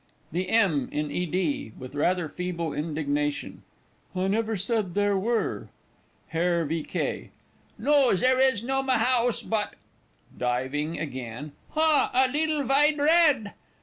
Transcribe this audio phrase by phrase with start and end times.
[0.31, 0.89] THE M.
[0.91, 1.27] IN E.
[1.27, 1.73] D.
[1.77, 3.61] (with rather feeble indignation).
[4.15, 5.67] I never said there were.
[6.29, 6.81] HERR V.
[6.81, 7.29] K.
[7.77, 9.75] No, zere is no mahouse bot
[10.35, 12.09] [diving again] ha!
[12.15, 13.53] a leedle vide rad!